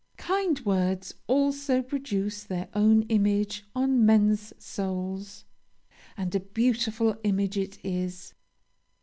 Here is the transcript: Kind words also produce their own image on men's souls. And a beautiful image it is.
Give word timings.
Kind 0.17 0.61
words 0.65 1.13
also 1.27 1.83
produce 1.83 2.43
their 2.43 2.69
own 2.73 3.03
image 3.03 3.65
on 3.75 4.03
men's 4.03 4.51
souls. 4.57 5.45
And 6.17 6.33
a 6.33 6.39
beautiful 6.39 7.17
image 7.23 7.55
it 7.55 7.77
is. 7.85 8.33